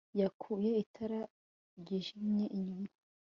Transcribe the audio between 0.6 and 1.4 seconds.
itara